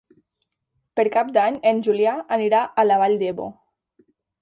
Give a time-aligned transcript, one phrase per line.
[0.99, 3.51] Per Cap d'Any en Julià anirà a la Vall d'Ebo.